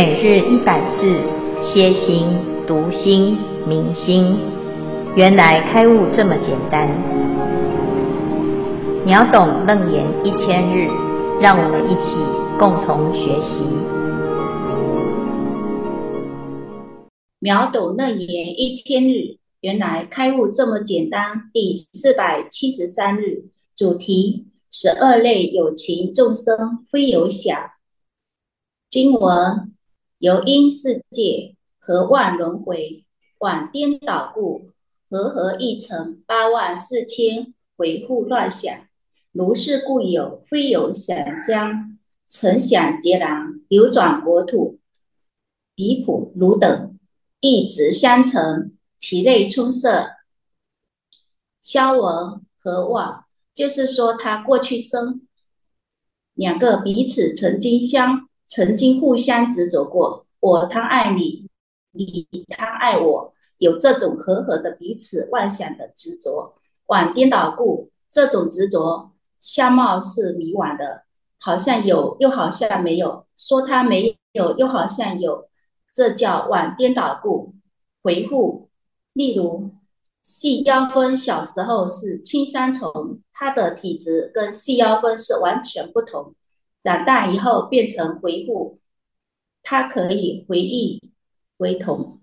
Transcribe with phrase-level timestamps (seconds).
[0.00, 1.20] 每日一百字，
[1.60, 2.28] 歇心、
[2.68, 4.38] 读心、明心，
[5.16, 6.88] 原来开悟这么简单。
[9.04, 10.86] 秒懂楞严一千日，
[11.40, 12.14] 让我们一起
[12.60, 13.58] 共同学习。
[17.40, 21.50] 秒懂楞严一千日，原来开悟这么简单。
[21.52, 27.58] 第四百七十三日，主题：十二类有情众生非有想。
[28.88, 29.72] 经文。
[30.18, 33.04] 由因世界何万轮回，
[33.38, 34.72] 往颠倒故，
[35.08, 38.88] 和合一成八万四千回复乱想。
[39.30, 41.96] 如是故有非有想相，
[42.26, 44.80] 成想结囊，流转国土。
[45.76, 46.98] 彼卜汝等
[47.40, 50.16] 意执相承，其类充塞。
[51.60, 53.24] 消文何妄？
[53.54, 55.22] 就是说他过去生
[56.34, 58.27] 两个彼此曾经相。
[58.48, 61.48] 曾经互相执着过，我贪爱你，
[61.92, 66.54] 你贪爱我，有这种和合的彼此妄想的执着。
[66.86, 71.02] 往颠倒故，这种执着相貌是迷惘的，
[71.38, 75.50] 好像有，又好像没有；说它没有，又好像有，
[75.92, 77.54] 这叫往颠倒故。
[78.02, 78.70] 回复，
[79.12, 79.70] 例如
[80.22, 86.34] 细腰风小时候是青山虫，它的体质跟细腰风是完全不同。
[86.82, 88.78] 长大以后变成回复，
[89.62, 91.10] 它可以回忆
[91.58, 92.20] 回同，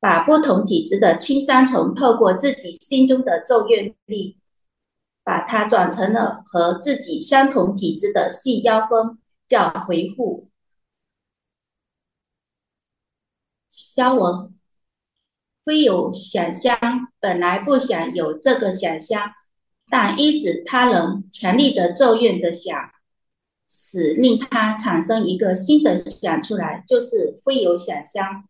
[0.00, 4.38] 把不同体质的青山虫透过自己心中的咒怨力，
[5.22, 10.48] 把它转成了和自己相同体质的细腰蜂，叫回复。
[13.68, 14.54] 消文，
[15.62, 16.78] 非有想象，
[17.20, 19.32] 本来不想有这个想象。
[19.88, 22.76] 但依止他人强力的咒怨的想，
[23.68, 28.44] 使令他产生一个新的想出来，就是非有想相。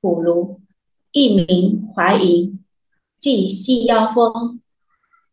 [0.00, 0.60] 譬如
[1.10, 2.56] 一名怀疑，
[3.18, 4.60] 即西腰风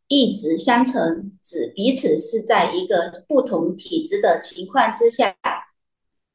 [0.08, 5.36] 一直相成，指彼此是在一个不同体质的情况之下，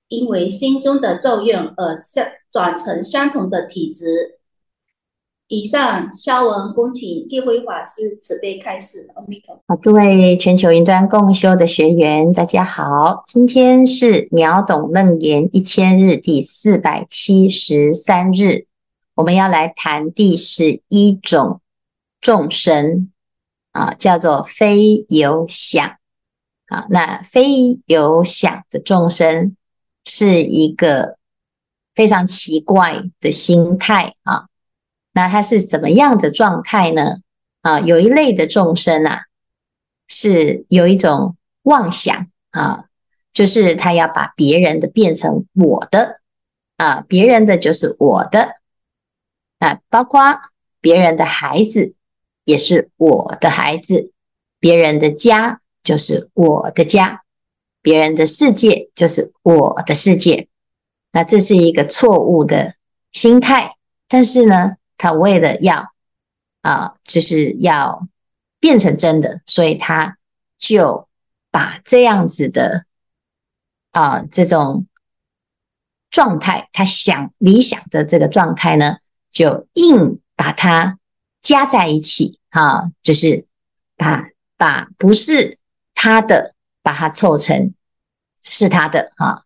[0.06, 4.38] 因为心中的咒怨而相转成相同的体质。
[5.48, 9.09] 以上消文，恭请见辉法师慈悲开示。
[9.14, 9.62] 阿弥陀佛。
[9.66, 18.66] 好，各位全球云端共修的学员，大家好，今天是秒懂楞严一千日第四百七十三日，
[19.14, 21.62] 我们要来谈第十一种
[22.20, 23.10] 众生
[23.72, 25.97] 啊，叫做非有想。
[26.66, 29.56] 啊，那非有想的众生
[30.04, 31.16] 是一个
[31.94, 34.48] 非常奇怪的心态啊。
[35.18, 37.16] 那他是怎么样的状态呢？
[37.62, 39.22] 啊，有一类的众生啊，
[40.06, 42.84] 是有一种妄想啊，
[43.32, 46.20] 就是他要把别人的变成我的
[46.76, 48.58] 啊，别人的就是我的
[49.58, 50.38] 啊，包括
[50.80, 51.96] 别人的孩子
[52.44, 54.12] 也是我的孩子，
[54.60, 57.22] 别人的家就是我的家，
[57.82, 60.46] 别人的世界就是我的世界。
[61.10, 62.74] 那这是一个错误的
[63.10, 63.74] 心态，
[64.06, 65.94] 但是呢，他为了要
[66.60, 68.06] 啊，就是要
[68.60, 70.19] 变成真的，所以他
[70.59, 71.09] 就
[71.50, 72.84] 把这样子的
[73.92, 74.87] 啊这种
[76.10, 78.98] 状态，他想理想的这个状态呢，
[79.31, 80.98] 就硬把它
[81.41, 83.47] 加在一起啊，就是
[83.97, 85.58] 把把不是
[85.94, 87.72] 他的，把它凑成
[88.42, 89.44] 是他的啊。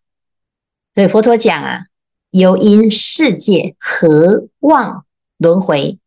[0.95, 1.85] 所以佛陀讲啊，
[2.31, 5.05] 由因世界何妄
[5.43, 5.99] 轮回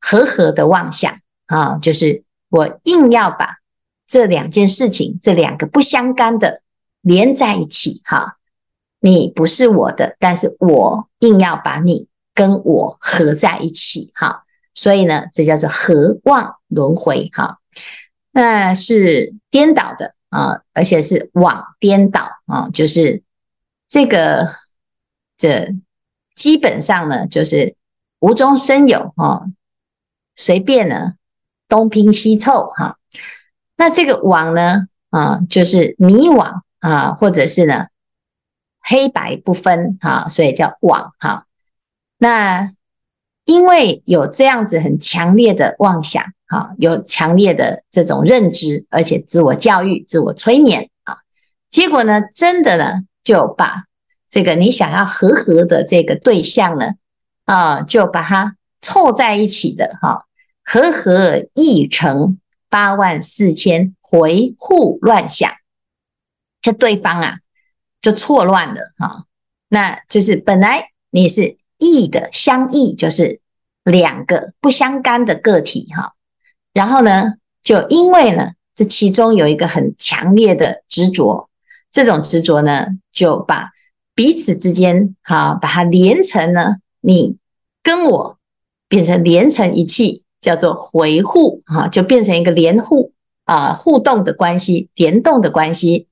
[0.00, 3.58] 和合的妄想啊，就是我硬要把
[4.06, 6.62] 这两件事情，这两个不相干的
[7.02, 8.38] 连在一起哈。
[8.98, 14.44] 你不是我的，但是我硬要把你跟我合在一起哈。
[14.74, 17.58] 所以呢，这叫做合妄轮回哈。
[18.30, 23.22] 那是颠倒的啊，而且是妄颠倒啊，就是
[23.86, 24.48] 这个
[25.36, 25.74] 这
[26.34, 27.76] 基本上呢，就是。
[28.22, 29.46] 无中生有哈，
[30.36, 31.14] 随便呢
[31.68, 32.96] 东拼西凑哈，
[33.76, 37.86] 那这个网呢啊，就是迷惘啊，或者是呢
[38.80, 41.46] 黑白不分哈，所以叫网哈。
[42.16, 42.70] 那
[43.44, 51.18] 因为有这样子很强烈的妄想哈，有强烈的这种认知，而且自我教育、自我催眠啊，
[51.68, 53.86] 结果呢，真的呢就把
[54.30, 56.92] 这个你想要和合的这个对象呢。
[57.44, 60.26] 啊，就把它凑在一起的哈，
[60.64, 65.50] 和合一成八万四千回护乱想。
[66.60, 67.38] 这对方啊，
[68.00, 69.24] 就错乱了哈。
[69.68, 73.40] 那就是本来你是异的，相异就是
[73.82, 76.14] 两个不相干的个体哈。
[76.72, 81.50] 然后呢，就因为呢，这其中有一个很强烈的执着，
[81.90, 83.70] 这种执着呢，就把
[84.14, 87.36] 彼此之间哈，把它连成呢，你
[87.82, 88.38] 跟我
[88.88, 93.12] 变成连成一气，叫做回互哈，就变成一个连互
[93.44, 96.08] 啊，互动的关系，联动的关系，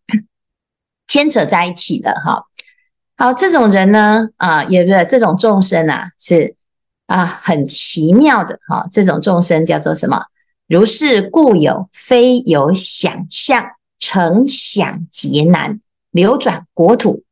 [1.09, 2.45] 牵扯在一起的哈。
[3.17, 6.57] 好，这种人呢，啊，也不是这种众生啊，是
[7.07, 8.87] 啊，很奇妙的哈。
[8.91, 10.25] 这种众生叫做什么？
[10.67, 17.25] 如是故有，非有想象，成想劫难，流转国土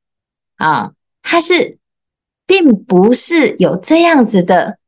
[0.56, 0.92] 啊。
[1.22, 1.78] 他是
[2.48, 4.78] 并不是有这样子的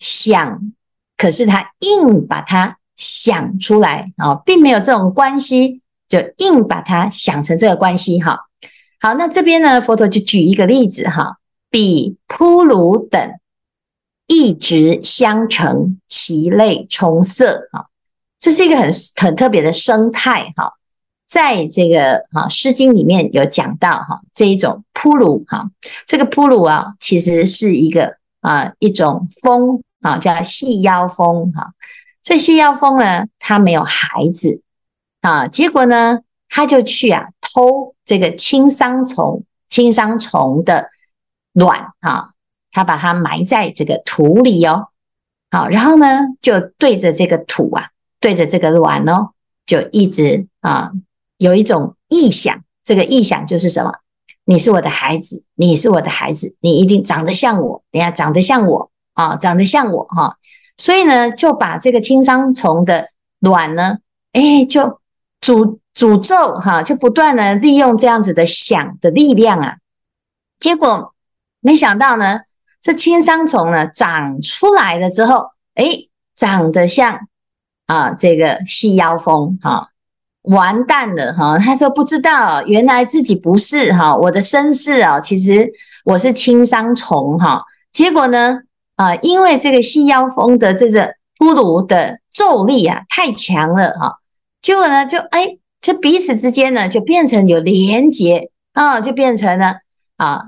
[0.00, 0.72] 想，
[1.16, 8.40] 可是他硬把它想出来啊，并没有这种关系，就硬把它想成这个关系哈。
[8.98, 11.38] 好，那这边呢，佛陀就举一个例子哈，
[11.70, 13.30] 比铺卢等
[14.26, 17.86] 异执相成，其类充塞哈，
[18.38, 20.72] 这是一个很很特别的生态哈，
[21.26, 25.70] 在这个哈《诗经》里面有讲到哈，这一种铺卢哈，
[26.06, 31.72] 这个铺卢啊，其实是一个啊一种蜂啊，叫细腰蜂哈，
[32.22, 34.62] 这细腰蜂呢，它没有孩子
[35.20, 37.28] 啊，结果呢，他就去啊。
[37.54, 40.90] 偷这个青桑虫，青桑虫的
[41.54, 42.32] 卵啊，
[42.70, 44.88] 他把它埋在这个土里哦，
[45.50, 47.88] 好，然后呢，就对着这个土啊，
[48.20, 49.30] 对着这个卵哦，
[49.64, 50.92] 就一直啊，
[51.38, 53.92] 有一种臆想，这个臆想就是什么？
[54.44, 60.36] 你是我的孩子，你是我的孩子，你一定长得像我，等下长得像我啊，长得像我哈、
[60.76, 63.08] 所以呢，就把这个青桑虫的
[63.40, 63.98] 卵呢，
[64.32, 65.00] 哎，就
[65.40, 65.78] 诅。
[65.96, 69.76] 诅咒哈，就不断的利用这样子的想的力量啊，
[70.60, 71.14] 结果
[71.60, 72.40] 没想到呢，
[72.82, 77.26] 这青桑虫呢长出来了之后，诶，长得像
[77.86, 79.88] 啊这个细腰蜂哈，
[80.46, 85.70] 完蛋了哈，他说不知道，原来自己不是哈，我的身世啊，其实
[86.04, 87.62] 我是轻伤虫哈，
[87.92, 88.60] 结果呢
[88.96, 94.18] 啊，因为这个细腰风的这个骷髅的咒力啊太强了哈，
[94.60, 95.58] 结果呢就诶。
[95.82, 99.76] 这彼此之间呢，就变成有连结啊，就变成了
[100.16, 100.46] 啊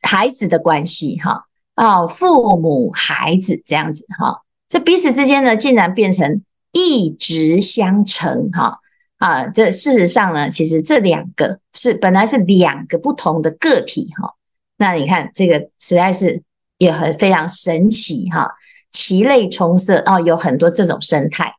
[0.00, 1.44] 孩子的关系哈。
[1.74, 6.42] 啊父母孩子这样子哈，这彼此之间呢，竟然变成
[6.72, 8.78] 一直相成哈。
[9.18, 9.46] 啊！
[9.46, 14.34] 这事实上呢，其实这两个是本来是两个不同的个体哈。
[14.76, 16.42] 那你看这个实在是
[16.78, 18.52] 也很非常神奇哈，
[18.90, 21.54] 其类充塞啊，有很多这种生态。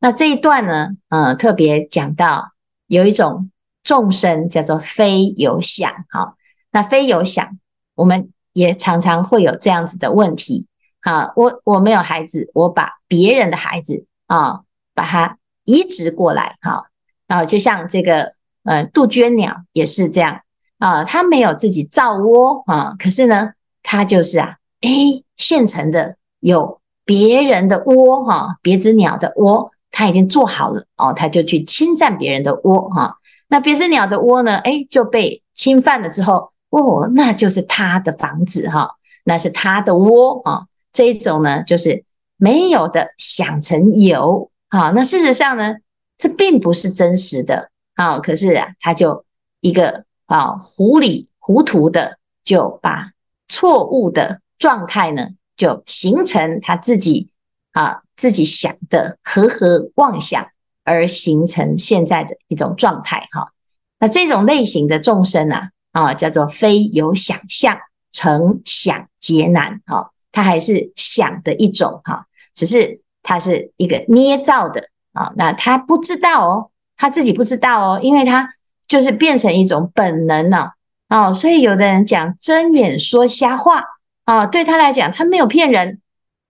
[0.00, 2.50] 那这一段呢，呃，特别讲到。
[2.88, 3.50] 有一种
[3.84, 6.34] 众生叫做非有想，哈，
[6.72, 7.58] 那非有想，
[7.94, 10.66] 我们也常常会有这样子的问题，
[11.00, 14.60] 啊，我我没有孩子，我把别人的孩子啊，
[14.92, 16.90] 把它移植过来，哈，
[17.32, 18.34] 啊，就像这个
[18.64, 20.40] 呃杜鹃鸟也是这样，
[20.78, 23.52] 啊，它没有自己造窝啊，可是呢，
[23.82, 29.70] 它就是啊，诶，现成的有别人的窝，哈，别只鸟的窝。
[29.94, 33.18] 它已经做好了哦，它就去侵占别人的窝哈。
[33.48, 34.56] 那别只鸟的窝呢？
[34.60, 38.88] 诶，就被侵犯了之后，哦，那就是它的房子哈，
[39.24, 40.62] 那是它的窝啊。
[40.94, 42.04] 这一种呢，就是
[42.38, 44.92] 没有的想成有啊。
[44.94, 45.74] 那事实上呢，
[46.22, 48.20] 这并不是真实的啊。
[48.20, 49.24] 可是啊，他就
[49.60, 53.10] 一个啊糊里糊涂的就把
[53.48, 57.30] 错误的状态呢，就形成他自己
[57.72, 58.02] 啊。
[58.14, 60.46] 自己想的和和妄想
[60.84, 63.50] 而形成现在的一种状态哈，
[63.98, 67.76] 那这种类型的众生啊啊叫做非有想象，
[68.12, 78.54] 成想劫难哈，它还是想的一种哈，只是它是一个捏造的啊，那他不知道哦，他自己不知道哦，因为他
[78.86, 80.72] 就是变成一种本能了
[81.08, 83.84] 哦，所以有的人讲睁眼说瞎话
[84.24, 86.00] 啊，对他来讲他没有骗人，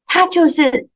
[0.06, 0.88] 他就是。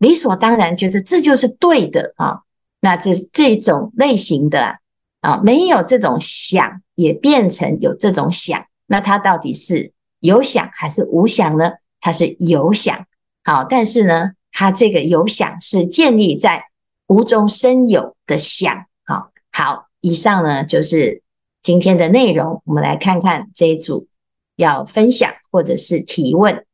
[0.00, 2.40] 理所当然觉得这就是对的啊，
[2.80, 4.78] 那这这种类型的
[5.20, 11.72] 啊，没有这种想也变成有这种想，那他到底是有想还是无想呢？
[12.00, 13.04] 他是有想，
[13.44, 16.64] 好，但是呢，他这个有想是建立在
[17.10, 21.24] 无中生有的想，好，好，以上呢就是
[21.60, 24.06] 今天的内容，我们来看看这一组
[24.54, 26.64] 要分享或者是提问。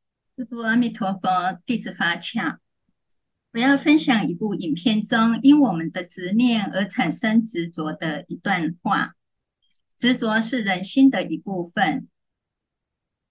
[0.63, 2.61] 阿弥陀佛，弟子法强。
[3.55, 9.15] 我要分享一部影片中因我们的执念而产生执着的一段话。
[9.97, 12.09] 执着是人心的一部分。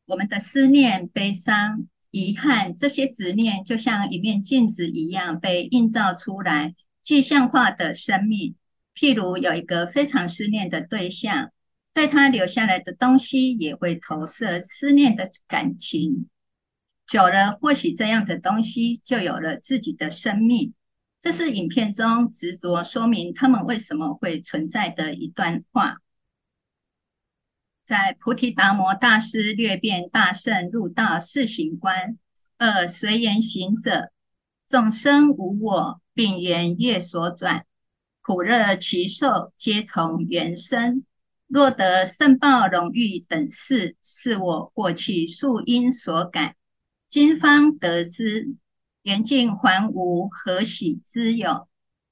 [0.08, 6.74] 我们的思念、悲伤、遗憾这些执念，就像一面镜子一样被映照出来，
[7.06, 8.56] 具象化的生命。
[8.94, 11.52] 譬如有一个非常思念的对象，
[11.94, 16.28] 在他留下来的东西也会投射思念的感情。
[17.06, 20.74] 久了，或许这样的东西就有了自己的生命。
[21.22, 25.98] 这是影片中执着说明他们为什么会存在的一段话。
[27.84, 32.18] 在菩提达摩大师略遍大圣入道四行观
[32.58, 34.12] 二随缘行者，
[34.68, 37.68] 众生无我，并缘业所转，
[38.22, 41.04] 苦乐其受，皆从缘生。
[41.48, 46.56] 若得胜报荣誉等事，是我过去宿因所感，
[47.08, 48.56] 今方得知，
[49.04, 51.68] 缘尽还无，何喜之有？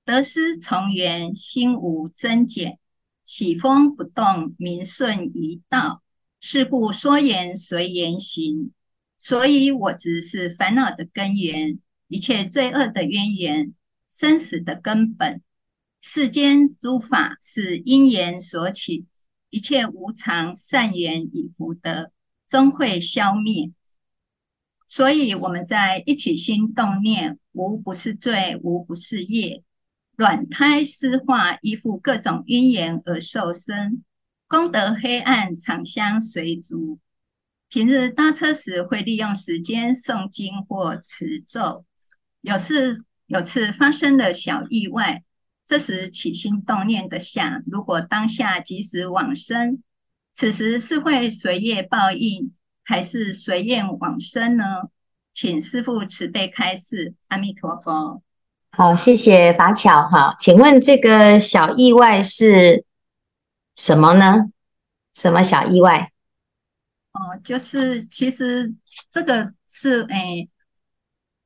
[0.05, 2.77] 得失从缘，心无增减。
[3.24, 6.03] 喜风不动，名顺一道。
[6.41, 8.74] 是故说言随缘行。
[9.17, 11.79] 所以我执是烦恼的根源，
[12.10, 13.74] 一切罪恶的渊源，
[14.13, 15.41] 生死的根本。
[16.00, 19.08] 世间诸法是因缘所起，
[19.50, 22.12] 一切无常善缘与福德，
[22.48, 23.72] 终会消灭。
[24.88, 29.63] 所以我们在一起心动念，无不是罪，无不是业。
[30.15, 34.03] 卵胎湿化，依附各种因缘而受生，
[34.48, 37.00] 功德黑暗常相随逐。
[37.67, 41.86] 平日搭车时会利用时间诵经或持咒，
[42.41, 45.23] 有次有次发生了小意外，
[45.65, 49.81] 这时起心动念的想，如果当下即时往生，
[50.33, 52.53] 此时是会随业报应，
[52.83, 54.89] 还是随愿往生呢？
[55.33, 57.15] 请师父慈悲开示。
[57.29, 58.21] 阿弥陀佛。
[58.69, 60.35] 好，谢谢法巧哈。
[60.39, 62.85] 请问这个小意外是
[63.75, 64.51] 什么呢？
[65.13, 66.11] 什么小意外？
[67.13, 68.73] 哦，就是其实
[69.09, 70.47] 这个是诶、哎，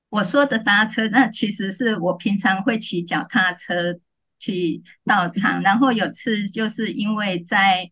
[0.09, 3.99] 我说的搭车，那其实是我平常会骑脚踏车
[4.39, 7.89] 去到场，然后有次就是因为在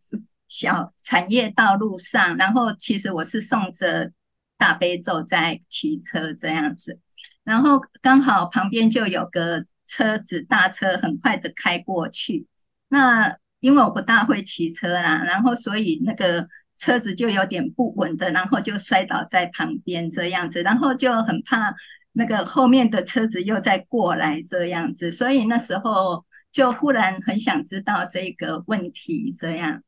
[0.48, 4.12] 小产业道路上，然后其实我是送着
[4.58, 7.00] 大悲咒在骑车这样子。
[7.44, 12.48] 然后刚好旁边就有个车子，大车很快的开过去。
[12.88, 20.62] 那因为我不大会骑车啦，然后所以那个车子就有点不稳的，然后就摔倒在旁边这样子。
[20.64, 21.76] 然后就很怕
[22.16, 29.84] 那个后面的车子又再过来这样子，所以那时候就忽然很想知道这个问题这样。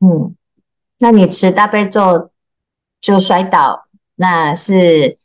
[0.00, 0.36] 嗯，
[0.98, 2.30] 那你持大悲咒
[3.00, 5.18] 就摔倒，那是？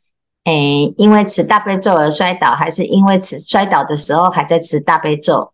[0.44, 5.52] 诶、欸，因为持大悲咒而摔倒，还是因为持摔倒的时候还在持大悲咒？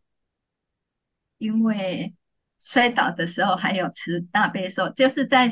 [1.39, 2.15] 因为
[2.61, 5.51] 摔倒的时候还有持大悲咒，就是在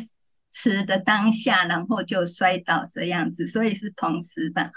[0.52, 4.70] 吃的当下，然后就摔倒这样子，所以是同时吧？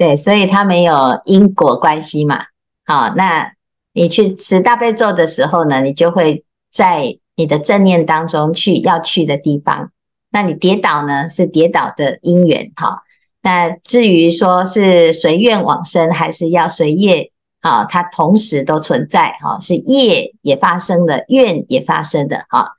[0.00, 2.46] 对，所以它没有因果关系嘛。
[2.86, 3.52] 好，那
[3.92, 6.42] 你去持大悲咒的时候呢，你就会
[6.72, 9.92] 在你的正念当中去要去的地方。
[10.30, 13.02] 那你跌倒呢，是跌倒的因缘，哈。
[13.42, 17.30] 那至于说是随愿往生，还是要随业
[17.60, 17.84] 啊？
[17.84, 22.70] 它同时都存在哈，是业也发生的，愿也发生的哈。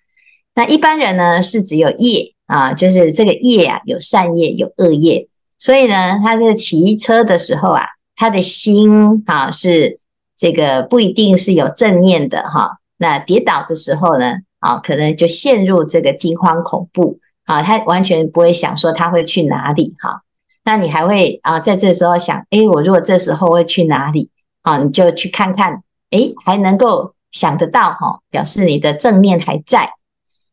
[0.56, 5.28] 那一般人呢，是只有业啊，就是这个业啊，有善业有恶业，
[5.62, 10.00] 所以呢，他在骑车的时候啊，他的心啊是
[10.36, 12.80] 这个不一定是有正念的哈。
[12.98, 20.24] 那跌倒的时候呢，啊，可能就陷入这个惊慌恐怖啊，他完全不会想说他会去哪里哈。
[20.63, 24.32] 那你还会啊，在这时候想，诶，我如果这时候会去哪里
[24.63, 24.80] 啊？
[24.80, 29.91] 你就去看看，诶，还能够想得到哈，表示你的正念还在。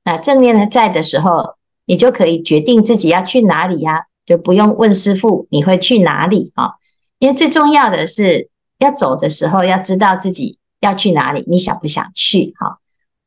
[0.04, 1.54] 那正念还在的时候，
[1.86, 6.72] 你就可以决定自己要去哪里呀，就不用问师父你会去哪里啊。
[7.18, 12.78] 因为最重要的是要走的时候，要知道自己要去哪里，你想不想去哈？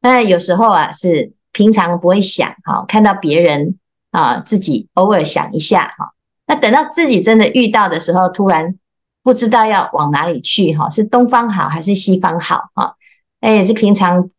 [0.01, 3.79] 那有时候啊，是平常不会想哈，看到别人
[4.12, 6.13] 啊，自己偶尔想一下哈。
[6.46, 8.75] 那等到自己真的遇到的时候，突然
[9.24, 12.96] 不知道要往哪里去哈，是东方好还是西方好哈？
[13.41, 14.29] 哎，这平常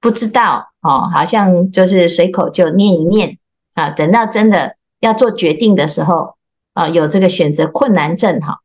[0.00, 3.38] 不知道哦，好像就是随口就念一念
[3.74, 3.90] 啊。
[3.90, 6.36] 等到真的要做决定的时候
[6.74, 8.60] 啊，有这个选择困难症哈，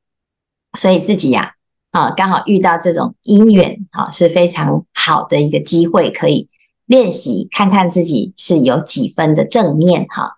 [0.78, 1.54] 所以自己呀
[1.92, 6.50] 啊，刚好遇到这种因缘啊，是非常好的一个机会，可以
[6.86, 10.38] 练习看看自己是有几分的正念哈。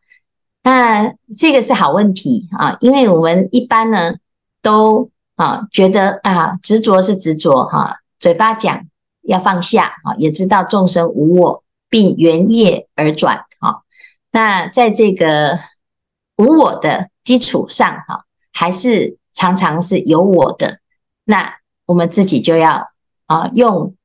[0.64, 4.16] 那这个是好问题啊，因为我们一般呢
[4.62, 8.86] 都啊觉得啊执着是执着哈，嘴巴讲
[9.24, 13.46] 要放下啊，也知道众生无我，并缘业而转。
[13.60, 13.82] 啊，
[14.32, 15.60] 那在这个
[16.38, 20.80] 无我的基础上，哈，还是常常是有我的。
[21.26, 22.90] 那我们自己就要
[23.28, 23.96] 啊，用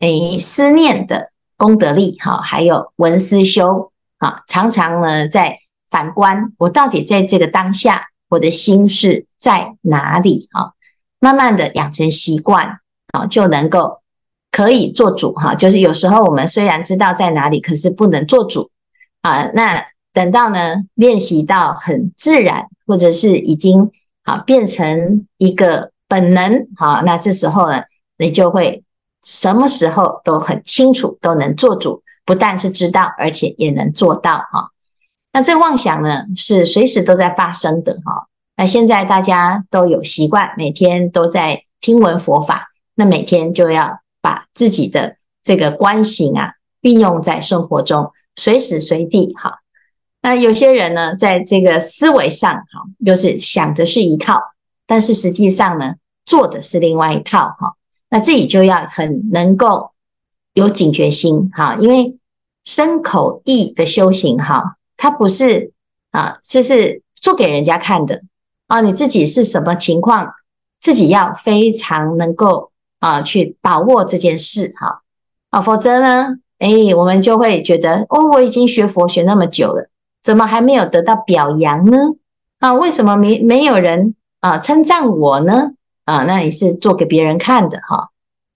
[0.00, 5.58] 诶思念的功德力，哈，还有闻思修，啊，常常呢在
[5.88, 10.48] 反观我到底在这个当下，我的心是在哪里？
[10.52, 10.74] 哈，
[11.18, 12.80] 慢慢的养成习惯，
[13.12, 14.00] 啊，就能够。
[14.56, 18.70] 可以做主哈，就是有时候我们虽然知道在哪里，可是不能做主
[19.20, 19.50] 啊。
[19.52, 19.84] 那
[20.14, 23.90] 等到呢练习到很自然，或者是已经
[24.22, 27.82] 啊变成一个本能好，那这时候呢，
[28.16, 28.82] 你就会
[29.22, 34.70] 什么时候都很清楚，都能做主，不但是知道，而且也能做到哈。
[35.34, 38.28] 那这妄想呢是随时都在发生的哈。
[38.56, 44.00] 那现在大家都有习惯，每天都在听闻佛法，那每天就要。
[44.24, 49.58] 把自己的这个观行啊运用在生活中，随时随地哈。
[50.24, 54.40] 那有些人呢，在这个思维上哈，就是想的是一套，
[54.86, 57.74] 但是实际上呢，做的是另外一套哈。
[58.08, 59.90] 那自己就要很能够
[60.54, 62.16] 有警觉心哈，因为
[62.64, 65.72] 身口意的修行哈，它不是
[66.10, 68.22] 啊，这是做给人家看的
[68.68, 68.80] 啊。
[68.80, 70.32] 你自己是什么情况，
[70.80, 72.70] 自己要非常能够。
[73.00, 75.02] 啊，去把握这件事哈，
[75.50, 79.90] 啊，否则呢，诶，我们就会觉得，哦，我已经学佛学那么久了，
[80.24, 81.96] 怎么还没有得到表扬呢？
[82.58, 85.72] 啊，为什么没没有人啊称赞我呢？
[86.04, 88.08] 啊，那也是做给别人看的哈。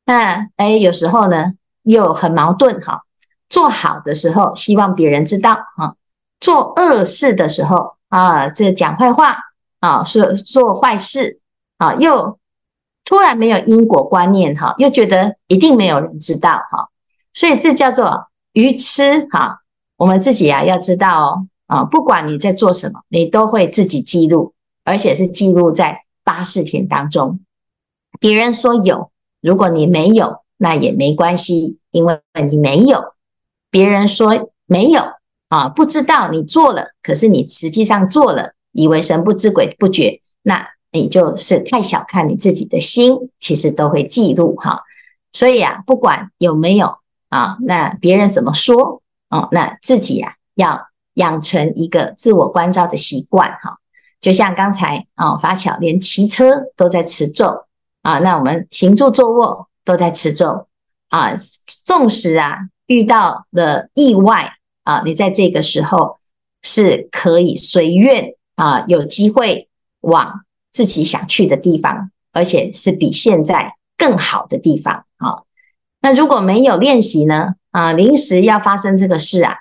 [0.07, 3.03] 那诶，有时候呢又很矛盾哈，
[3.49, 5.95] 做好的时候希望别人知道啊，
[6.41, 9.37] 做恶事的时候啊，这讲坏话
[9.79, 11.41] 啊，说做坏事
[11.77, 12.37] 啊，又。
[13.05, 16.91] 突然没有因果观念哈，又觉得一定没有人知道哈，
[17.33, 19.63] 所以这叫做愚痴哈。
[19.97, 27.39] 我们自己啊要知道哦啊，不管你在做什么，你都会自己记录，而且是记录在八识田当中。
[28.19, 33.15] 别人说有，如果你没有，那也没关系，因为你没有。
[33.71, 35.03] 别人说没有
[35.49, 40.67] 啊，不知道你做了，可是你实际上做了，以为神不知鬼不觉，那。
[40.91, 44.85] 你就是太小看你自己的心，其实都会记录哈。
[45.35, 46.97] 所以啊，不管有没有
[47.29, 50.88] 啊，那别人怎么说哦，那自己啊要
[51.19, 53.79] 养成一个自我关照的习惯哈。
[54.21, 57.67] 就像刚才啊，法巧连骑车都在持咒
[58.03, 60.67] 啊，那我们行住坐卧都在持咒
[61.09, 61.35] 啊。
[61.85, 66.19] 纵使啊遇到了意外啊，你在这个时候
[66.63, 69.69] 是可以随愿啊，有机会
[70.01, 70.41] 往。
[70.71, 75.43] 自己想去的地方，而且是比现在更好的地方啊。
[76.01, 77.55] 那如果没有练习呢？
[77.73, 79.57] 啊，临时要发生这个事啊，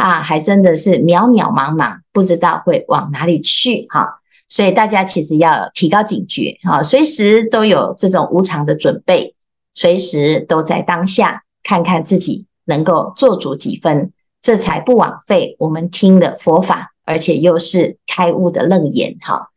[0.00, 4.20] 啊，还真的是渺渺茫茫，不知道会往哪里去哈。
[4.48, 9.34] 所以大家其实要提高警觉啊，随时都有这种无常的准备，
[9.74, 14.10] 随时都在当下，看看自己能够做主几分，
[14.40, 19.50] 这才不枉费我们听的佛法，而且又是开悟的楞严哈。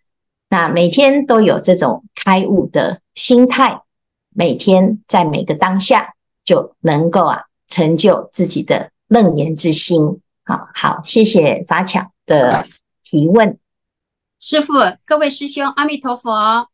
[0.50, 3.82] 那每天都有这种开悟的心态，
[4.36, 10.20] 每天在每个当下就能够啊成就自己的楞严之心。
[10.46, 12.66] 好好，谢谢法巧的
[13.04, 13.58] 提问。
[14.40, 14.74] 师父，
[15.06, 16.70] 各位师兄，阿弥陀佛。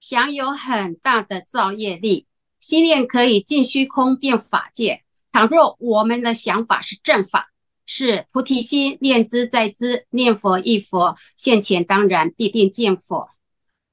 [0.00, 2.26] 享有很大的造业力，
[2.58, 5.02] 心念可以尽虚空变法界。
[5.32, 7.50] 倘若我们的想法是正法。
[7.86, 13.30] 是菩提心，念兹在兹，念佛忆佛，现前当然必定见佛。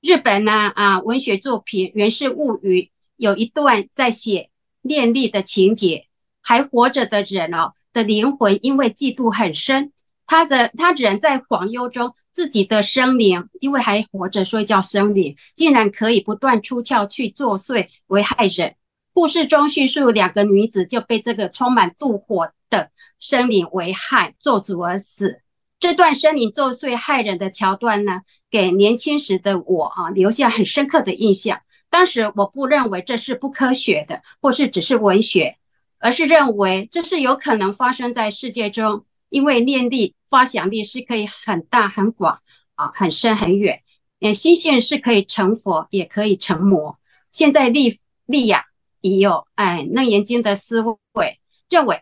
[0.02, 2.82] 日本呢啊，文学作品《源氏物语》
[3.16, 6.08] 有一段在写念力的情节，
[6.42, 9.92] 还活着的人哦的灵魂，因为嫉妒很深，
[10.28, 18.76] 他的他人在恍悠中，自己的生灵因为还活着，所以叫生灵，竟然可以不断出窍去作祟，危害人。
[19.14, 25.42] 故事中叙述两个女子就被这个充满妒火的生灵为害，做主而死。
[25.80, 31.62] 这段生灵作祟害人的桥段呢，给年轻时的我啊留下很深刻的印象。
[31.90, 35.57] 当时我不认为这是不科学的，或是只是文学，
[36.00, 39.06] 而是认为这是有可能发生在世界中。
[39.30, 42.42] 因为念力发想力是可以很大很广
[42.76, 43.82] 啊，很深很远。
[44.22, 46.98] 嗯，心性是可以成佛，也可以成魔。
[47.32, 47.94] 现在利
[48.26, 48.66] 利亚
[49.02, 50.82] 已有哎《楞严经》的思
[51.14, 52.02] 维，认为。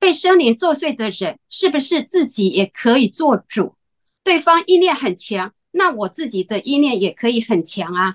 [0.00, 3.74] 被生灵作祟的人，是不是自己也可以做主？
[4.22, 8.14] 对方意念很强，那我自己的意念也可以很强啊！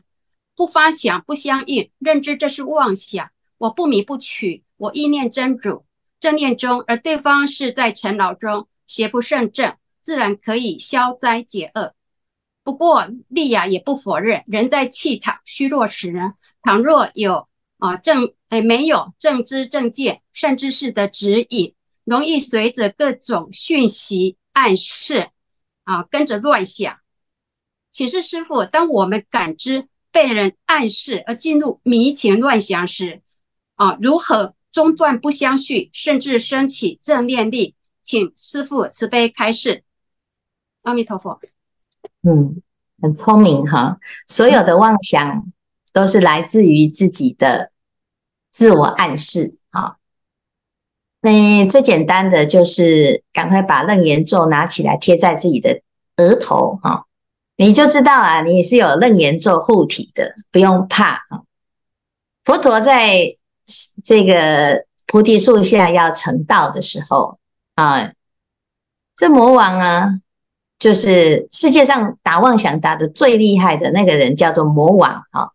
[0.56, 5.86] 不发想不相应，认知这是妄想，我不迷不取，我意念真主，
[6.20, 11.94] 正念中，而对方是在尘劳中，邪不胜正，自然可以消灾解厄。
[12.66, 25.30] 不过，莉亚也不否认，人在气场虚弱时呢，倘若有啊正哎没有正知正见，善知识的指引，容易随着各种讯息暗示
[25.86, 26.98] 啊跟着乱想。
[27.94, 33.22] 请示师父，当我们感知被人暗示而进入迷情乱想时，
[33.76, 37.76] 啊，如何中断不相续，甚至升起正念力？
[38.02, 39.84] 请师父慈悲开示。
[40.82, 41.40] 阿弥陀佛。
[42.24, 42.62] 嗯，
[43.02, 44.00] 很聪明哈。
[44.28, 45.46] 所有的妄想
[45.94, 47.72] 都是来自于自己的
[48.52, 49.98] 自我暗示啊。
[51.22, 55.82] 那最简单的就是赶快把楞严咒拿起来贴在自己的
[56.18, 57.06] 额头哈。
[57.56, 61.44] 你就知道啊，你是有楞严咒护体的，不用怕啊。
[62.44, 63.38] 佛陀在
[64.04, 67.40] 这个菩提树下要成道的时候
[67.76, 68.12] 啊，
[69.16, 70.20] 这魔王啊，
[70.80, 75.50] 就是世界上打妄想打得最厉害的那个人，叫做魔王啊。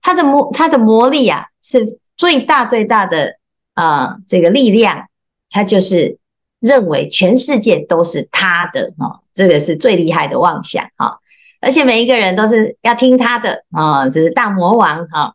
[0.00, 3.36] 他的魔他的魔力啊，是最大最大的
[3.74, 5.08] 啊，这个力量，
[5.50, 6.18] 他就是
[6.60, 11.18] 认为全世界都是他的啊，这个是最厉害的妄想啊。
[11.60, 15.34] 而且每一个人都是要听他的啊，就是大魔王哈。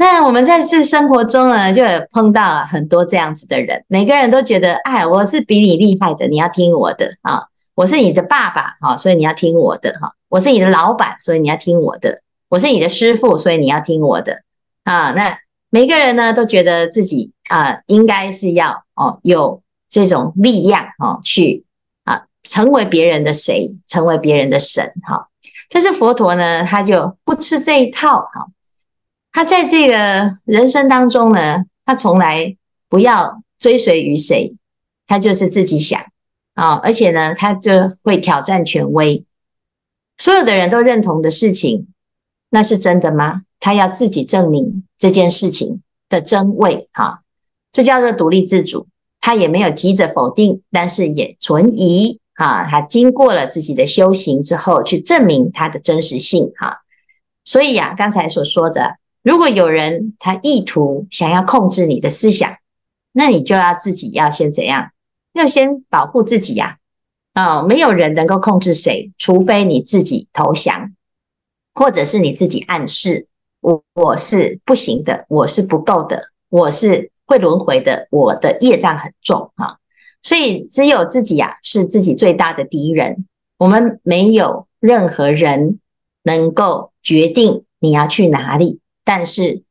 [0.00, 7.48] 那我们在世生活中呢，就有碰到很多这样子的人，每个人都觉得，哎，我是比你厉害的，你要听我的啊。
[7.74, 10.12] 我是你的爸爸哈，所以你要听我的哈。
[10.28, 12.22] 我是你的老板，所以你要听我的。
[12.48, 14.42] 我是你的师傅，所以你要听我的
[14.84, 15.10] 啊。
[15.10, 15.36] 那
[15.68, 21.64] 每个人呢，都觉得自己啊，应该是要哦，有这种力量哦，去
[22.04, 22.26] 啊。
[22.44, 25.28] 成为别人的谁，成为别人的神，哈。
[25.70, 28.46] 但是佛陀呢，他就不吃这一套，哈。
[29.38, 32.56] 他在这个人生当中呢，他从来
[32.88, 34.56] 不要追随于谁，
[35.06, 36.06] 他就是自己想
[36.54, 36.72] 啊。
[36.82, 37.70] 而且呢，他就
[38.02, 39.24] 会挑战权威，
[40.16, 41.86] 所有的人都认同的事情，
[42.50, 43.42] 那是真的吗？
[43.60, 47.20] 他要自己证明这件事情的真伪，哈。
[47.70, 48.88] 这叫做独立自主，
[49.20, 52.18] 他也没有急着否定，但是也存疑。
[52.34, 56.52] 啊，他经过了自己的修行之后，去证明他的真实性。
[56.56, 56.80] 哈，
[57.44, 62.56] 所以呀，刚才所说的，如果有人他意图想要控制你的思想，
[63.12, 64.90] 那你就要自己要先怎样？
[65.32, 66.78] 要先保护自己呀。
[67.34, 70.92] 啊，没有人能够控制谁，除非你自己投降，
[71.74, 73.28] 或者是你自己暗示
[73.60, 79.52] 我我是不行的，我是不够的，我是会轮回的，我的业障很重。
[79.56, 79.78] 哈。
[80.20, 83.26] 所以，只有自己呀，是自己最大的敌人。
[83.56, 85.78] 我们没有任何人
[86.24, 89.62] 能够决定你要去哪里，但是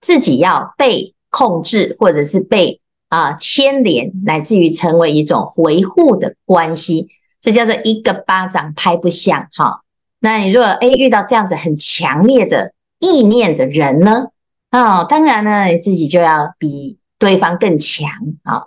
[0.00, 7.06] 自己要被控制，或者是被啊牵连，乃至于成为一种维护的关系，
[7.40, 9.48] 这叫做一个巴掌拍不响。
[9.54, 9.82] 哈，
[10.18, 14.30] 那你如果诶遇到这样子很强烈的意念的人呢？
[14.70, 18.10] 啊，当然呢，你自己就要比对方更强
[18.42, 18.64] 啊。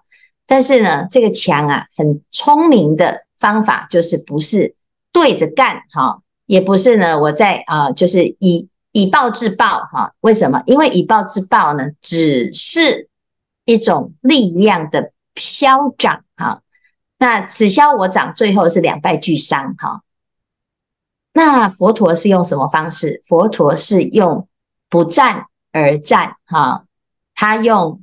[0.48, 4.76] 但是呢，这个强啊，很聪明的方法就是不是
[5.12, 10.14] 对着干哈，也不是呢，我在啊，就是以以暴制暴哈。
[10.22, 10.64] 为什么？
[10.66, 13.10] 因为以暴制暴呢，只是
[13.66, 16.62] 一种力量的消长哈。
[17.18, 20.02] 那此消我长，最后是两败俱伤哈。
[21.34, 23.22] 那佛陀是用什么方式？
[23.28, 24.48] 佛陀是用
[24.90, 26.86] 不战而战哈，
[27.36, 28.02] 他用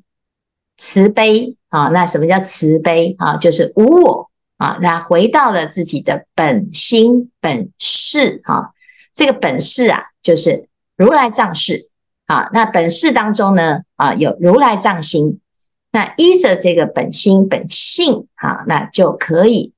[0.77, 1.57] 慈悲。
[1.71, 3.37] 啊，那什么叫慈悲啊？
[3.37, 8.71] 就是无我啊，那回到了自己的本心本事啊。
[9.15, 10.69] 这个本事啊，就是
[11.01, 11.89] 如来藏事
[12.27, 12.51] 啊。
[12.53, 15.41] 那本事当中呢，啊，有如来藏心。
[15.91, 19.73] 那依着这个本心本性啊，那就可以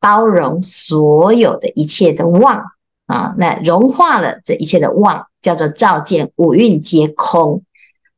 [0.00, 2.64] 包容所有的一切的妄
[3.06, 3.34] 啊。
[3.38, 7.62] 那融化了这一切的妄，叫做照见五蕴皆空。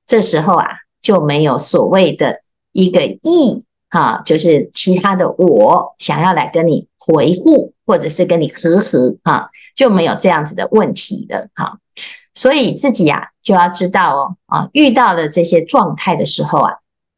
[0.07, 0.66] 这时候啊，
[1.03, 2.40] 就没有所谓的。
[2.79, 11.79] 一个意哈，就是其他的我想要来跟你回复，或者是跟你和合哈，就没有这样子的问题了哈。
[12.37, 16.75] 所以自己呀就要知道哦啊，遇到了这些状态的时候啊，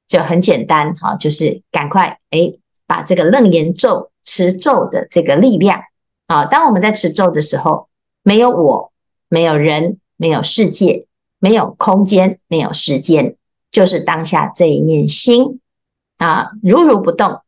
[0.06, 5.82] 就很简单哈，就是赶快诶把这个楞严咒持咒的这个力量
[6.28, 7.88] 啊，当我们在持咒的时候，
[8.22, 8.92] 没有我，
[9.28, 11.06] 没有人，没有世界，
[11.38, 13.34] 没有空间，没有时间。
[13.70, 15.60] 就是当下这一念心
[16.16, 17.42] 啊，如如不动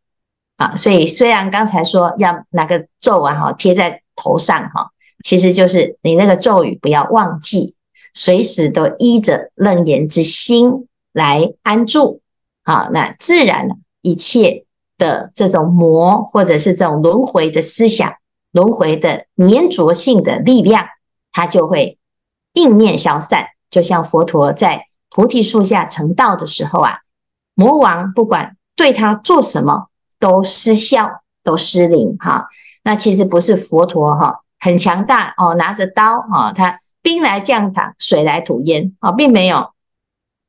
[0.57, 0.77] 啊。
[0.77, 4.91] 所以虽然刚才说要拿个咒啊哈贴在头上哈，
[5.25, 7.75] 其实就是你那个咒语不要忘记，
[8.15, 12.21] 随时都依着楞严之心来安住
[12.65, 13.69] 好，那自然
[14.03, 14.65] 一切
[14.97, 18.15] 的这种魔或者是这种轮回的思想、
[18.53, 20.87] 轮回的粘着性的力量，
[21.33, 21.99] 它就会
[22.55, 23.49] 应念消散。
[23.71, 26.99] 就像佛陀在菩提树下成道的时候啊，
[27.55, 32.49] 魔王不管对他做什么都失效，都失灵哈。
[32.83, 39.73] 那其实不是佛陀哈很强大哦，拿着刀哈，他兵来将挡，水来土掩啊，并没有。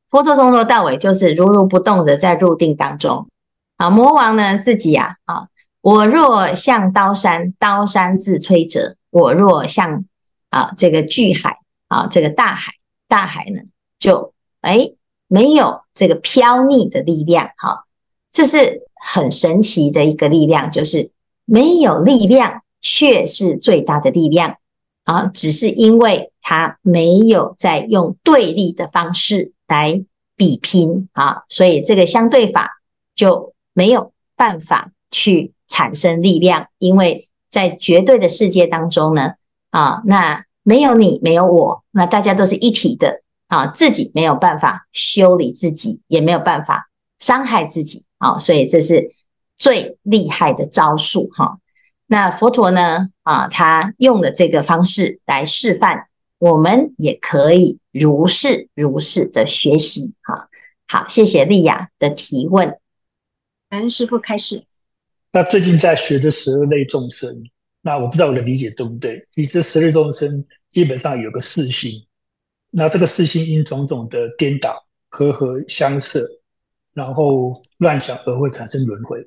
[0.09, 3.27] 佛陀从头到尾就是如如不动的在入定当中
[3.77, 3.89] 啊。
[3.89, 5.47] 魔王呢自己呀啊，
[5.81, 10.05] 我若向刀山，刀山自摧折；我若向
[10.49, 12.73] 啊这个巨海啊，这个大海。
[13.07, 13.59] 大海呢，
[13.99, 14.93] 就哎
[15.27, 17.83] 没有这个飘逆的力量，哈，
[18.31, 21.11] 这是很神奇的一个力量，就是
[21.43, 24.57] 没有力量却是最大的力量
[25.03, 30.03] 啊，只是因为它没有在用对立的方式来
[30.35, 32.81] 比拼啊，所以这个相对法
[33.15, 39.33] 就没有办法去产生力量，因为在绝对的世界当中呢，
[39.69, 40.45] 啊，那。
[40.63, 43.65] 没有你，没有我，那大家都是一体的啊！
[43.65, 48.37] 自己没有办法修理自己，也没有办法伤害自己啊！
[48.37, 49.15] 所以这是
[49.57, 51.57] 最厉害的招数哈。
[52.11, 56.07] 那佛陀呢啊，他用了这个方式来示范，
[56.39, 60.49] 我们也可以如是如是的学习哈。
[60.89, 62.77] 好，谢谢丽雅的提问。
[63.69, 64.65] 感恩师傅开始。
[65.31, 67.45] 那最近在学的十二类众生。
[67.81, 69.25] 那我不知道我的理解对不对？
[69.29, 71.93] 其实十二众生基本上有个四心，
[72.71, 76.27] 那这个四心因种种的颠倒、和和相涉，
[76.93, 79.25] 然后乱想而会产生轮回。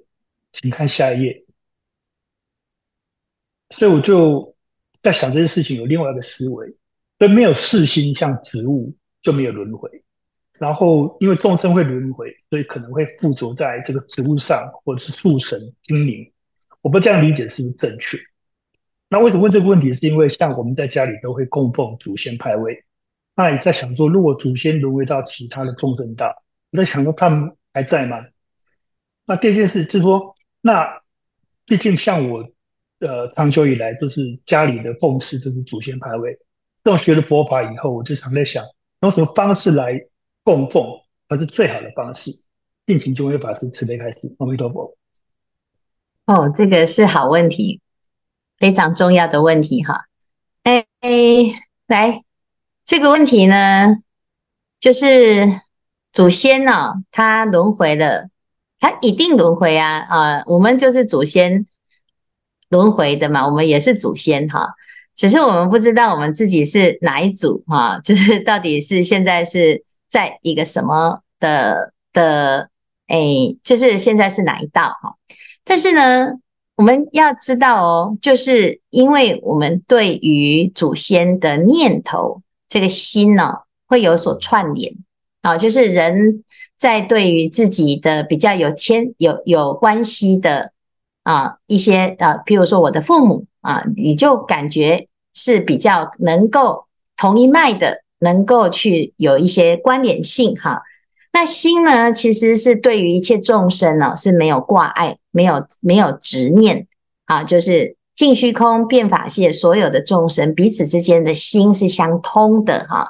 [0.53, 1.43] 请看下一页。
[3.74, 4.54] 所以我就
[5.00, 6.76] 在想这件事情有另外一个思维，
[7.18, 9.90] 所以没有四心像植物就没有轮回。
[10.60, 16.32] 然后因为众生会轮回，所以可能会附着在这个植物上，或者是树神、精灵。
[16.82, 18.16] 我不这样理解是不是正确？
[19.08, 19.92] 那为什么问这个问题？
[19.92, 22.84] 是因为像我们在家里都会供奉祖先牌位，
[23.34, 28.24] 那也在想说，如果祖先轮回到其他的众生道，我在想说他们还在吗？
[29.26, 31.02] 那第二件事就是说，那
[31.66, 32.48] 毕竟像我，
[33.00, 36.38] 呃，长久以来就是家里的奉祀就是祖先牌位，
[36.83, 38.64] 这种学了佛法以后，我就常在想，
[39.00, 40.07] 用什么方式来
[40.42, 40.85] 供奉
[41.28, 42.30] 才是最好的方式？
[42.87, 44.96] 敬请诸位法师慈悲开示，阿弥陀佛。
[46.26, 47.80] 哦，这个是好问题。
[48.57, 50.07] 非常重要的问题哈，
[50.62, 50.87] 哎，
[51.88, 52.22] 来
[52.85, 53.96] 这个问题呢，
[54.78, 55.61] 就是
[56.12, 58.30] 祖先呢、哦，他轮回了，
[58.78, 61.66] 他一定轮回啊啊，我们就是祖先
[62.68, 64.74] 轮回的嘛，我们也是祖先哈，
[65.16, 72.70] 只是我们不知道我们自己是哪一组哈， 就是到底是现在是在一个什么的的，
[73.07, 73.18] 哎，
[73.62, 75.16] 就是现在是哪一道哈，
[75.64, 76.33] 但是呢。
[76.77, 84.92] 我们要知道哦，就是因为我们对于祖先的念头，这个心呢，会有所串联
[85.42, 85.57] 啊。
[85.57, 86.42] 就是人
[86.77, 90.72] 在对于自己的比较有牵有有关系的
[91.24, 96.84] 啊一些啊，譬如说我的父母啊，你就感觉是比较能够
[97.16, 100.82] 同一脉的，能够去有一些关联性哈。
[101.32, 106.87] 那心呢，其实是对于一切众生呢，是没有挂碍，没有没有执念
[107.24, 113.08] 啊，就是尽虚空遍法界所有的众生彼此之间的心是相通的哈。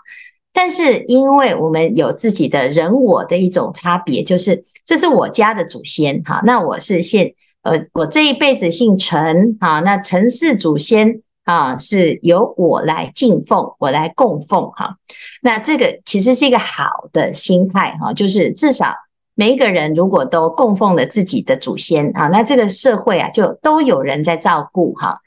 [0.55, 11.21] 但是因为我们有自己的人我的一种差别，就是这是我家的祖先哈，那我是现呃我这一辈子姓陈啊，那陈氏祖先。
[11.45, 14.97] 啊，是由我来敬奉，我来供奉哈。
[15.43, 18.95] 那这个其实是一个好的心态哈，就是至少
[19.35, 25.19] 每一个人如果都供奉了自己的祖先啊，那这个社会啊就都有人在照顾哈。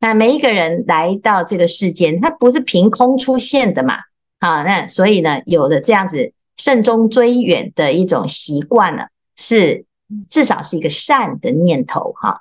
[0.00, 3.96] 那每一个人来到这个世间，他不是凭空出现的嘛。
[4.38, 9.02] 啊，那所以呢，有了这样子慎终追远的一种习惯呢，
[9.36, 9.84] 是
[10.28, 12.40] 至少是一个善的念头哈。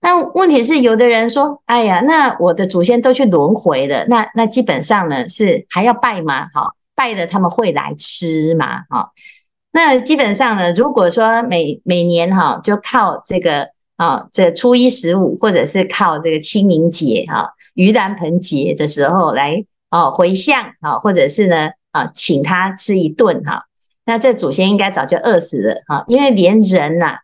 [0.00, 6.46] 那问题是，有的人说：“哎呀，那我的祖先都去轮回了，那那基本上呢是还要拜吗？
[6.54, 8.82] 哈，拜了他们会来吃吗？
[8.88, 9.10] 哈，
[9.72, 23.64] 那基本上呢，如果说每每年哈就靠这个啊，这初一十五或者是靠这个清明节哈、盂兰盆节的时候来哦回向啊，或者是呢啊请他吃一顿哈，
[24.08, 27.18] 那这祖先应该早就饿死了哈，因为连人呐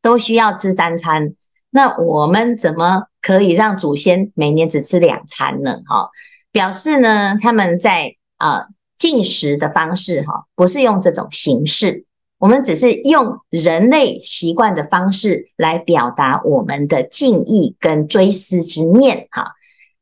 [0.00, 1.34] 都需要吃三餐。”
[1.68, 5.82] 那我们怎么可以让祖先每年只吃两餐呢？
[5.86, 6.08] 哈，
[6.50, 12.06] 表示呢他们在啊进食的方式哈，不是用这种形式
[12.38, 19.52] 我们只是用人类习惯的方式来表达我们的敬意跟追思之念哈。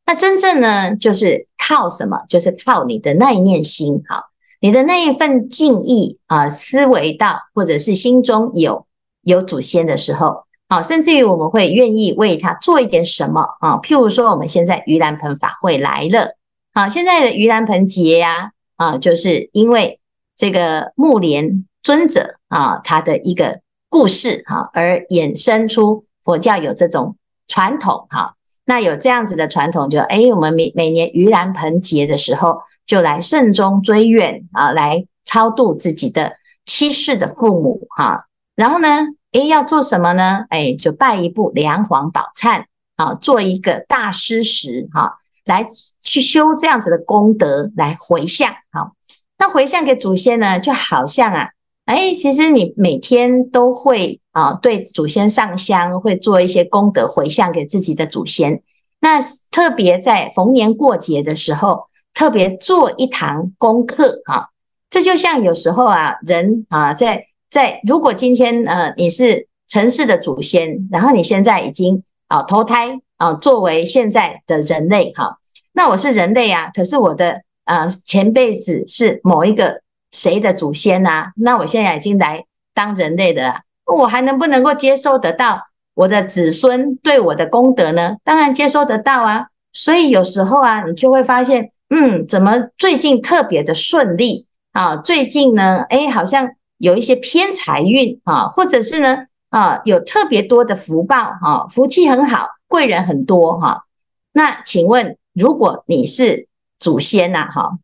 [0.07, 2.25] 那真正呢，就是靠什么？
[2.29, 4.28] 就是靠你的那一念心哈，
[4.61, 8.87] 你的那一份敬意啊，思维到或者是心中有
[9.23, 13.79] 有祖先的时候，啊，甚至于我们会愿意为他做一点什么啊。
[13.79, 16.37] 譬如说，我们现在盂兰盆法会来了，
[16.73, 20.01] 啊，现在的盂兰盆节呀，啊，就是因为
[20.37, 27.17] 这个木莲尊者啊，他的一个故事哈，而衍生出佛教有这种
[27.47, 28.35] 传统哈。
[28.65, 36.33] 那有这样子的传统就，就哎，我们每每年盂兰盆节的时候，就来慎终追远啊，来超度自己的
[36.67, 38.25] 七世的父母哈、
[38.57, 38.89] 然后呢，
[39.31, 40.47] 哎，要做什么呢？
[40.49, 42.65] 哎，就拜一部梁皇宝忏
[42.97, 45.65] 啊，做一个大施食哈，来
[46.01, 48.91] 去修这样子的功德，来回向哈、
[49.39, 51.51] 那回向给祖先呢，就好像啊，
[51.85, 54.21] 哎，其实你每天都会。
[54.39, 58.63] 啊，对祖先上香，会做一些功德回向给自己的祖先。
[59.01, 59.21] 那
[59.51, 64.49] 特别在逢年过节的时候，特别做一堂功课啊。
[64.91, 75.39] 这就像有时候啊，人啊，在在如果今天呃你是城市的祖先，然后你现在已经啊投胎啊作为现在的人类哈、
[75.73, 81.33] 那我是人类啊，可是我的呃前辈子是某一个谁的祖先呐、啊？
[81.37, 82.45] 那我现在已经来
[82.75, 83.63] 当人类的。
[83.85, 88.17] 我还能不能够接受得到我的子孙对我的功德呢？
[88.23, 89.49] 当然接收得到啊。
[89.73, 94.97] 所以有时候啊，你就会发现，嗯，怎么最近特别的顺利啊？
[94.97, 103.85] 最近呢，诶，好像有一些偏财运啊，或者是呢，啊，有特别多的福报哈，福气很好，贵人很多哈。
[104.33, 106.49] 那请问，如果你是
[106.79, 107.79] 祖先呐，哈，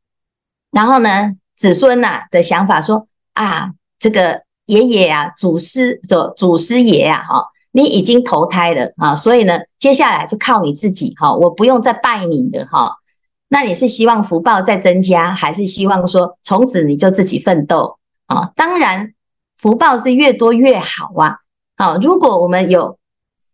[0.70, 4.42] 然后呢，子孙呐的想法说啊，这个。
[4.66, 12.96] 爷爷啊，祖师祖祖师爷啊，哈，你已经投胎了啊，所以呢，接下来就靠你自己哈，我不用再拜你的哈。
[13.48, 18.50] 那你是希望福报再增加，还是希望说从此你就自己奋斗啊？
[18.56, 19.12] 当然，
[19.56, 21.36] 福报是越多越好啊。
[21.76, 22.98] 好，如果我们有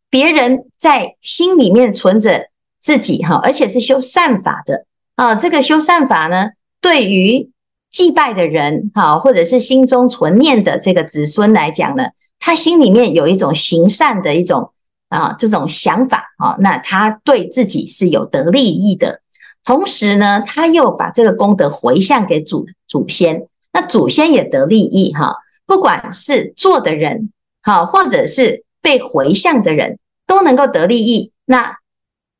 [0.09, 2.48] 别人在心里面存着
[2.81, 6.50] 自己哈，而且是修善法的啊，这个修善法呢，
[6.81, 7.50] 对于。
[7.90, 12.05] 祭拜的人，哈，或者是心中存念的这个子孙来讲呢，
[12.38, 14.72] 他心里面有一种行善的一种
[15.09, 19.19] 啊这种想法啊，那他对自己是有得利益的，
[19.64, 25.37] 同时呢，他又把这个功德回向给祖祖先，那祖先也得利益哈。
[25.66, 27.31] 不管是做的人，
[27.62, 31.77] 好，或者是被回向的人，都能够得利益，那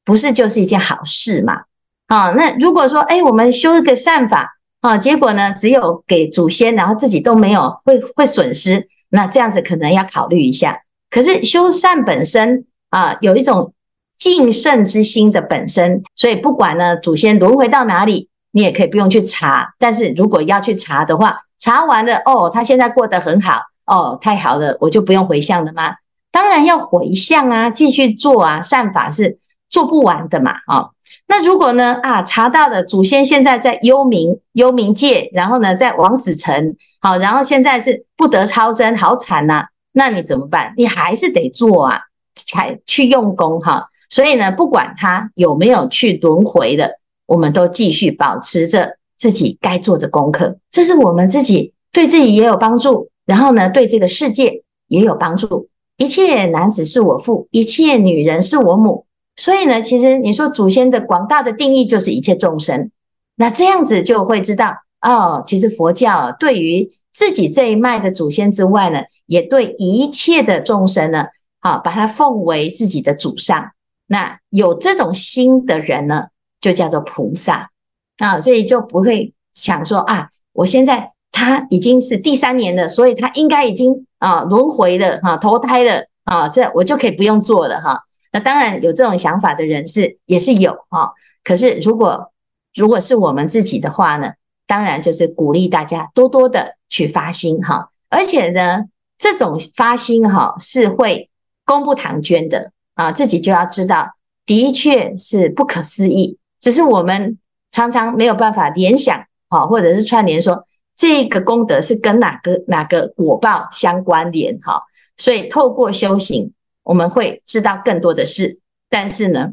[0.05, 1.63] 不是就是一件好事嘛？
[2.07, 4.57] 啊，那如果说，哎，我们修一个善法。
[4.81, 8.89] 啊，结果呢，只有给祖先，然后自己都没有，会会损失。
[9.11, 10.81] 那这样子可能要考虑一下。
[11.11, 13.75] 可是修善本身啊，有一种
[14.21, 19.75] 敬圣之心的本身，所以不管呢祖先轮回到哪里，你也可以不用去查。
[19.79, 25.95] 但是如果要去查的话，查完了哦，他现在过得很好哦，太好了，我就不用回向了吗？
[26.31, 30.91] 当然要回向啊，继续做啊，善法是做不完的嘛，哦。
[31.27, 31.95] 那如果呢？
[32.03, 39.67] 啊，查到的祖先现在在幽冥幽冥界，然后呢，在枉死城，好，然后现在是不得超生，好惨呐！
[39.93, 40.75] 那你怎么办？
[40.77, 42.01] 你还是得做啊，
[42.35, 43.90] 才去用功哈。
[44.11, 55.69] 所以呢，不管他有没有去轮回的，我们都继续保持着自己该做的功课，这是我们自己对自己也有帮助，然后呢，对这个世界也有帮助。
[55.97, 59.07] 一切男子是我父，一切女人是我母。
[59.37, 62.91] 所以呢，其实你说祖先的广大的定义就是一切众生，
[63.37, 71.27] 那这样子就会知道哦，其实佛教对于自己这一脉的祖先之外呢，也对一切的众生呢，
[71.61, 73.71] 好，把它奉为自己的祖上。
[74.11, 76.27] 那有这种心的人呢，
[76.61, 77.71] 就叫做菩萨。
[78.19, 88.03] 啊，所以就不会想说啊，我现在他已经是第三年了，所以他应该已经啊轮回了哈，投胎了啊，这我就可以不用做了哈。
[88.33, 92.31] 那当然有这种想法的人是也是有哈，可是如果
[92.75, 94.33] 如果是我们自己的话呢，
[94.67, 98.85] 当然就是鼓励大家多多的去发心哈，而且呢，
[99.17, 101.31] 这种发心哈是会
[101.65, 102.73] 功不唐捐的。
[103.01, 104.11] 啊，自己就要知道，
[104.45, 107.39] 的确是不可思议，只是我们
[107.71, 114.83] 常常没有办法联想啊，或者是串联说这个功德是跟哪个哪个果报相关联哈，
[115.17, 116.53] 所以透过修行。
[116.83, 119.53] 我们会知道更多的事，但是呢，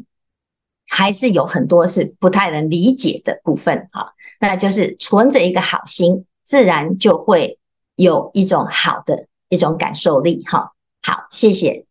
[0.86, 4.12] 还是有很多是不太能理解的部分哈。
[4.40, 7.58] 那就是存着一个好心，自然就会
[7.94, 10.72] 有一种好的一种感受力哈。
[11.02, 11.86] 好，谢谢。